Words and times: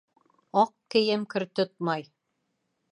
Аҡ 0.61 0.71
кейем 0.95 1.29
кер 1.35 1.47
тотмай. 1.61 2.11